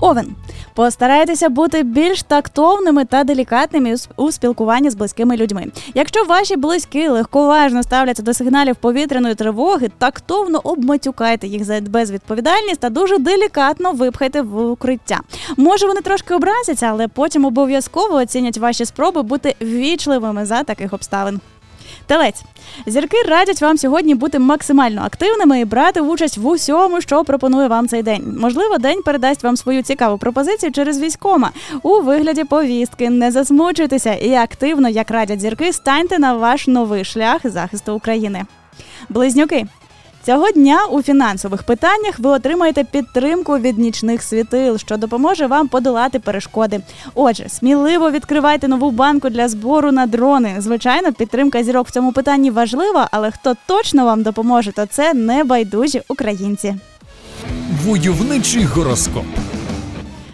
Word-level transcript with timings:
Овен. 0.00 0.34
Постарайтеся 0.74 1.48
бути 1.48 1.82
більш 1.82 2.22
тактовними 2.22 3.04
та 3.04 3.24
делікатними 3.24 3.94
у 4.16 4.32
спілкуванні 4.32 4.90
з 4.90 4.94
близькими 4.94 5.36
людьми. 5.36 5.66
Якщо 5.94 6.24
ваші 6.24 6.56
близькі 6.56 7.08
легковажно 7.08 7.82
ставляться 7.82 8.22
до 8.22 8.34
сигналів 8.34 8.76
повітряної 8.76 9.34
тривоги, 9.34 9.90
тактовно 9.98 10.60
обматюкайте 10.64 11.46
їх 11.46 11.64
за 11.64 11.80
безвідповідальність 11.80 12.80
та 12.80 12.90
дуже 12.90 13.18
делікатно 13.18 13.92
випхайте 13.92 14.42
в 14.42 14.70
укриття. 14.70 15.20
Може, 15.56 15.86
вони 15.86 16.00
трошки 16.00 16.34
образяться, 16.34 16.86
але 16.86 17.08
потім 17.08 17.44
обов'язково 17.44 18.14
оцінять 18.14 18.58
ваші 18.58 18.84
спроби 18.84 19.22
бути 19.22 19.54
вічливими 19.60 20.46
за 20.46 20.62
таких 20.62 20.92
обставин. 20.92 21.40
Телець 22.10 22.42
зірки 22.86 23.16
радять 23.28 23.62
вам 23.62 23.78
сьогодні 23.78 24.14
бути 24.14 24.38
максимально 24.38 25.02
активними 25.02 25.60
і 25.60 25.64
брати 25.64 26.00
участь 26.00 26.38
в 26.38 26.46
усьому, 26.46 27.00
що 27.00 27.24
пропонує 27.24 27.68
вам 27.68 27.88
цей 27.88 28.02
день. 28.02 28.34
Можливо, 28.40 28.78
день 28.78 29.02
передасть 29.02 29.44
вам 29.44 29.56
свою 29.56 29.82
цікаву 29.82 30.18
пропозицію 30.18 30.72
через 30.72 31.00
військома 31.00 31.50
у 31.82 32.00
вигляді 32.00 32.44
повістки. 32.44 33.10
Не 33.10 33.30
засмучуйтеся 33.30 34.14
і 34.14 34.34
активно, 34.34 34.88
як 34.88 35.10
радять 35.10 35.40
зірки, 35.40 35.72
станьте 35.72 36.18
на 36.18 36.34
ваш 36.34 36.66
новий 36.66 37.04
шлях 37.04 37.40
захисту 37.44 37.94
України. 37.94 38.44
Близнюки. 39.08 39.66
Цього 40.26 40.50
дня 40.50 40.78
у 40.90 41.02
фінансових 41.02 41.62
питаннях 41.62 42.18
ви 42.18 42.30
отримаєте 42.30 42.84
підтримку 42.84 43.58
від 43.58 43.78
нічних 43.78 44.22
світил, 44.22 44.78
що 44.78 44.96
допоможе 44.96 45.46
вам 45.46 45.68
подолати 45.68 46.18
перешкоди. 46.18 46.80
Отже, 47.14 47.48
сміливо 47.48 48.10
відкривайте 48.10 48.68
нову 48.68 48.90
банку 48.90 49.30
для 49.30 49.48
збору 49.48 49.92
на 49.92 50.06
дрони. 50.06 50.54
Звичайно, 50.58 51.12
підтримка 51.12 51.64
зірок 51.64 51.88
в 51.88 51.90
цьому 51.90 52.12
питанні 52.12 52.50
важлива, 52.50 53.08
але 53.10 53.30
хто 53.30 53.56
точно 53.66 54.04
вам 54.04 54.22
допоможе, 54.22 54.72
то 54.72 54.86
це 54.86 55.14
небайдужі 55.14 56.02
українці. 56.08 56.74
Войовничий 57.84 58.64
гороскоп. 58.64 59.24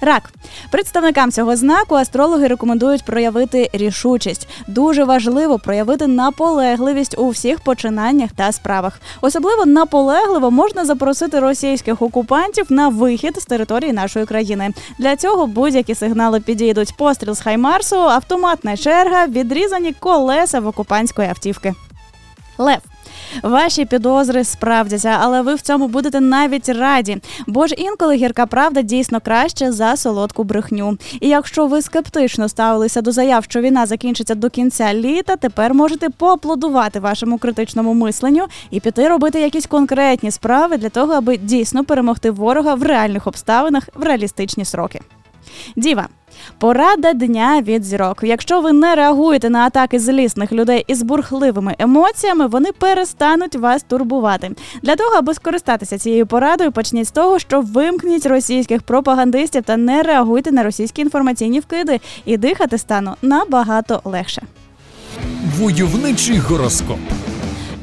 Рак 0.00 0.30
представникам 0.70 1.32
цього 1.32 1.56
знаку 1.56 1.94
астрологи 1.94 2.46
рекомендують 2.46 3.04
проявити 3.04 3.70
рішучість. 3.72 4.48
Дуже 4.66 5.04
важливо 5.04 5.58
проявити 5.58 6.06
наполегливість 6.06 7.18
у 7.18 7.28
всіх 7.28 7.60
починаннях 7.60 8.30
та 8.36 8.52
справах. 8.52 9.00
Особливо 9.20 9.66
наполегливо 9.66 10.50
можна 10.50 10.84
запросити 10.84 11.40
російських 11.40 12.02
окупантів 12.02 12.66
на 12.68 12.88
вихід 12.88 13.36
з 13.40 13.44
території 13.44 13.92
нашої 13.92 14.26
країни. 14.26 14.70
Для 14.98 15.16
цього 15.16 15.46
будь-які 15.46 15.94
сигнали 15.94 16.40
підійдуть. 16.40 16.94
Постріл 16.96 17.34
з 17.34 17.40
Хаймарсу, 17.40 17.96
автоматна 17.96 18.76
черга, 18.76 19.26
відрізані 19.26 19.92
колеса 19.92 20.60
в 20.60 20.66
окупантської 20.66 21.28
автівки. 21.28 21.74
Лев 22.58 22.78
Ваші 23.42 23.84
підозри 23.84 24.44
справдяться, 24.44 25.18
але 25.20 25.42
ви 25.42 25.54
в 25.54 25.60
цьому 25.60 25.88
будете 25.88 26.20
навіть 26.20 26.68
раді. 26.68 27.18
Бо 27.46 27.66
ж 27.66 27.74
інколи 27.74 28.16
гірка 28.16 28.46
правда 28.46 28.82
дійсно 28.82 29.20
краще 29.20 29.72
за 29.72 29.96
солодку 29.96 30.44
брехню. 30.44 30.98
І 31.20 31.28
якщо 31.28 31.66
ви 31.66 31.82
скептично 31.82 32.48
ставилися 32.48 33.02
до 33.02 33.12
заяв, 33.12 33.44
що 33.44 33.60
війна 33.60 33.86
закінчиться 33.86 34.34
до 34.34 34.50
кінця 34.50 34.94
літа, 34.94 35.36
тепер 35.36 35.74
можете 35.74 36.10
поаплодувати 36.10 37.00
вашому 37.00 37.38
критичному 37.38 37.94
мисленню 37.94 38.46
і 38.70 38.80
піти 38.80 39.08
робити 39.08 39.40
якісь 39.40 39.66
конкретні 39.66 40.30
справи 40.30 40.76
для 40.76 40.88
того, 40.88 41.12
аби 41.12 41.36
дійсно 41.36 41.84
перемогти 41.84 42.30
ворога 42.30 42.74
в 42.74 42.82
реальних 42.82 43.26
обставинах 43.26 43.88
в 43.94 44.02
реалістичні 44.02 44.64
сроки. 44.64 45.00
Діва. 45.76 46.08
Порада 46.58 47.12
дня 47.12 47.62
від 47.62 47.84
зірок. 47.84 48.18
Якщо 48.22 48.60
ви 48.60 48.72
не 48.72 48.94
реагуєте 48.94 49.50
на 49.50 49.58
атаки 49.58 49.98
злісних 49.98 50.52
людей 50.52 50.84
із 50.86 51.02
бурхливими 51.02 51.74
емоціями, 51.78 52.46
вони 52.46 52.72
перестануть 52.72 53.56
вас 53.56 53.82
турбувати. 53.82 54.50
Для 54.82 54.96
того, 54.96 55.16
аби 55.16 55.34
скористатися 55.34 55.98
цією 55.98 56.26
порадою, 56.26 56.72
почніть 56.72 57.08
з 57.08 57.10
того, 57.10 57.38
що 57.38 57.60
вимкніть 57.60 58.26
російських 58.26 58.82
пропагандистів 58.82 59.62
та 59.62 59.76
не 59.76 60.02
реагуйте 60.02 60.52
на 60.52 60.62
російські 60.62 61.02
інформаційні 61.02 61.60
вкиди, 61.60 62.00
і 62.24 62.36
дихати 62.36 62.78
стану 62.78 63.14
набагато 63.22 64.00
легше. 64.04 64.42
Войовничий 65.58 66.38
гороскоп. 66.38 66.98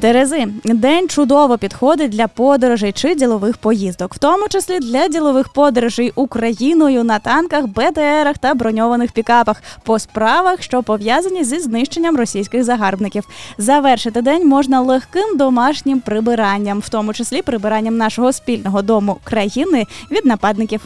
Терези 0.06 0.48
день 0.64 1.10
чудово 1.10 1.58
підходить 1.58 2.12
для 2.12 2.28
подорожей 2.28 2.92
чи 2.92 3.16
ділових 3.16 3.58
поїздок, 3.58 4.14
в 4.14 4.18
тому 4.18 4.48
числі 4.48 4.80
для 4.80 5.08
ділових 5.08 5.50
подорожей 5.50 6.12
Україною 6.16 7.04
на 7.04 7.20
танках, 7.20 7.68
БТРах 7.68 8.38
та 8.38 8.54
броньованих 8.54 9.12
пікапах 9.12 9.64
по 9.84 10.00
справах, 10.00 10.62
що 10.62 10.84
пов'язані 10.84 11.44
зі 11.44 11.60
знищенням 11.60 12.18
російських 12.18 12.64
загарбників. 12.64 13.24
Завершити 13.58 14.22
день 14.22 14.48
можна 14.48 14.82
легким 14.82 15.38
домашнім 15.38 16.00
прибиранням, 16.00 16.80
в 16.80 16.90
тому 16.90 17.14
числі 17.14 17.42
прибиранням 17.42 17.98
нашого 17.98 18.34
спільного 18.34 18.82
дому 18.82 19.18
країни 19.24 19.86
від 20.12 20.26
нападників. 20.26 20.82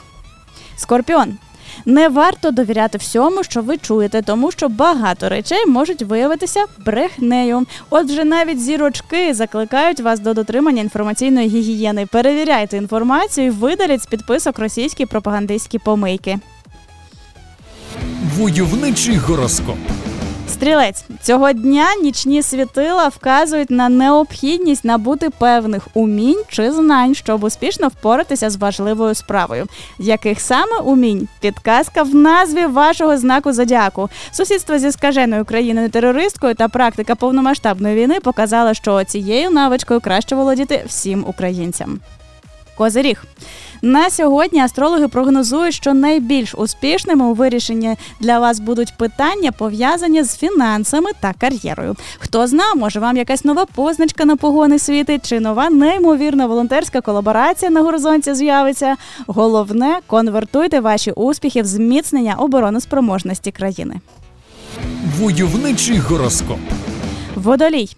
Скорпіон 0.77 1.37
не 1.85 2.09
варто 2.09 2.51
довіряти 2.51 2.97
всьому, 2.97 3.43
що 3.43 3.61
ви 3.61 3.77
чуєте, 3.77 4.21
тому 4.21 4.51
що 4.51 4.69
багато 4.69 5.29
речей 5.29 5.65
можуть 5.65 6.01
виявитися 6.01 6.65
брехнею. 6.85 7.65
Отже, 7.89 8.25
навіть 8.25 8.61
зірочки 8.61 9.33
закликають 9.33 9.99
вас 9.99 10.19
до 10.19 10.33
дотримання 10.33 10.81
інформаційної 10.81 11.47
гігієни. 11.47 12.05
Перевіряйте 12.05 12.77
інформацію, 12.77 13.53
видаліть 13.53 14.03
з 14.03 14.05
підписок 14.05 14.59
російські 14.59 15.05
пропагандистські 15.05 15.79
помийки. 15.79 16.39
Войовничий 18.37 19.15
гороскоп. 19.15 19.77
Стрілець 20.59 21.05
цього 21.21 21.53
дня 21.53 21.87
нічні 22.01 22.43
світила 22.43 23.07
вказують 23.07 23.69
на 23.69 23.89
необхідність 23.89 24.85
набути 24.85 25.29
певних 25.29 25.87
умінь 25.93 26.43
чи 26.47 26.71
знань, 26.71 27.15
щоб 27.15 27.43
успішно 27.43 27.87
впоратися 27.87 28.49
з 28.49 28.55
важливою 28.55 29.15
справою. 29.15 29.65
Яких 29.99 30.41
саме 30.41 30.77
умінь? 30.77 31.27
Підказка 31.39 32.03
в 32.03 32.15
назві 32.15 32.65
вашого 32.65 33.17
знаку 33.17 33.53
зодіаку. 33.53 34.09
Сусідство 34.31 34.77
зі 34.77 34.91
скаженою 34.91 35.45
країною 35.45 35.89
терористкою 35.89 36.55
та 36.55 36.67
практика 36.67 37.15
повномасштабної 37.15 37.95
війни 37.95 38.19
показала, 38.19 38.73
що 38.73 39.03
цією 39.03 39.49
навичкою 39.49 39.99
краще 39.99 40.35
володіти 40.35 40.83
всім 40.87 41.25
українцям. 41.27 41.99
Козиріг. 42.79 43.23
На 43.81 44.09
сьогодні 44.09 44.59
астрологи 44.59 45.07
прогнозують, 45.07 45.73
що 45.73 45.93
найбільш 45.93 46.55
успішними 46.55 47.25
у 47.25 47.33
вирішенні 47.33 47.95
для 48.19 48.39
вас 48.39 48.59
будуть 48.59 48.97
питання 48.97 49.51
пов'язані 49.51 50.23
з 50.23 50.37
фінансами 50.37 51.09
та 51.19 51.33
кар'єрою. 51.33 51.95
Хто 52.19 52.47
зна, 52.47 52.73
може 52.75 52.99
вам 52.99 53.17
якась 53.17 53.45
нова 53.45 53.65
позначка 53.65 54.25
на 54.25 54.35
погони 54.35 54.79
світить, 54.79 55.29
чи 55.29 55.39
нова 55.39 55.69
неймовірна 55.69 56.47
волонтерська 56.47 57.01
колаборація 57.01 57.71
на 57.71 57.81
горизонті 57.81 58.33
з'явиться. 58.33 58.95
Головне 59.27 59.99
конвертуйте 60.07 60.79
ваші 60.79 61.11
успіхи 61.11 61.61
в 61.61 61.65
зміцнення 61.65 62.35
обороноспроможності 62.35 63.51
країни. 63.51 63.95
Войовничий 65.19 65.97
гороскоп. 65.97 66.59
Водолій 67.35 67.89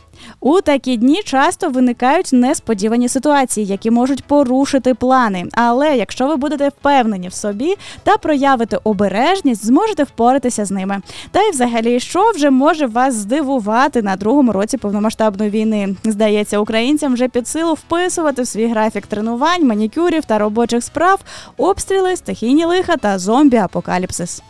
у 0.42 0.62
такі 0.62 0.98
дні 0.98 1.22
часто 1.26 1.70
виникають 1.70 2.30
несподівані 2.34 3.10
ситуації, 3.10 3.68
які 3.68 3.92
можуть 3.92 4.24
порушити 4.24 4.94
плани. 4.94 5.46
Але 5.52 5.98
якщо 5.98 6.28
ви 6.28 6.36
будете 6.36 6.70
впевнені 6.70 7.28
в 7.28 7.34
собі 7.34 7.76
та 8.04 8.18
проявите 8.18 8.80
обережність, 8.84 9.66
зможете 9.66 10.04
впоратися 10.04 10.66
з 10.66 10.72
ними. 10.72 11.02
Та 11.32 11.42
й 11.42 11.52
взагалі, 11.52 12.00
що 12.00 12.32
вже 12.32 12.50
може 12.50 12.86
вас 12.86 13.14
здивувати 13.16 14.02
на 14.02 14.16
другому 14.16 14.52
році 14.52 14.78
повномасштабної 14.78 15.50
війни? 15.50 15.96
Здається, 16.04 16.60
українцям 16.60 17.14
вже 17.14 17.28
під 17.28 17.48
силу 17.48 17.74
вписувати 17.74 18.42
в 18.42 18.48
свій 18.48 18.68
графік 18.68 19.08
тренувань, 19.08 19.68
манікюрів 19.68 20.26
та 20.26 20.38
робочих 20.38 20.84
справ, 20.84 21.20
обстріли, 21.58 22.16
стихійні 22.16 22.66
лиха 22.66 22.98
та 22.98 23.18
зомбі-апокаліпсис. 23.18 24.42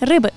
Риби 0.00 0.30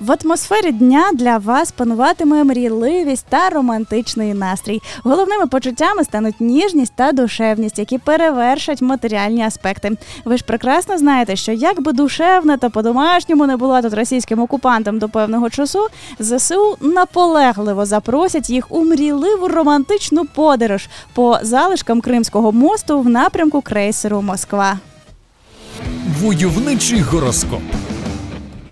в 0.00 0.16
атмосфері 0.22 0.72
дня 0.72 1.04
для 1.14 1.38
вас 1.38 1.72
пануватиме 1.72 2.44
мрійливість 2.44 3.26
та 3.28 3.50
романтичний 3.50 4.34
настрій. 4.34 4.80
Головними 5.04 5.46
почуттями 5.46 6.04
стануть 6.04 6.40
ніжність 6.40 6.92
та 6.96 7.12
душевність, 7.12 7.78
які 7.78 7.98
перевершать 7.98 8.82
матеріальні 8.82 9.42
аспекти. 9.42 9.90
Ви 10.24 10.36
ж 10.36 10.44
прекрасно 10.44 10.98
знаєте, 10.98 11.36
що 11.36 11.52
як 11.52 11.82
би 11.82 11.92
душевне 11.92 12.58
та 12.58 12.68
по-домашньому 12.68 13.46
не 13.46 13.56
була 13.56 13.82
тут 13.82 13.94
російським 13.94 14.40
окупантом 14.40 14.98
до 14.98 15.08
певного 15.08 15.50
часу, 15.50 15.86
зсу 16.18 16.76
наполегливо 16.80 17.86
запросять 17.86 18.50
їх 18.50 18.72
у 18.72 18.84
мрійливу 18.84 19.48
романтичну 19.48 20.24
подорож 20.24 20.88
по 21.14 21.38
залишкам 21.42 22.00
Кримського 22.00 22.52
мосту 22.52 23.00
в 23.00 23.08
напрямку 23.08 23.60
крейсеру 23.62 24.22
Москва. 24.22 24.78
Войовничий 26.20 27.00
гороскоп. 27.00 27.62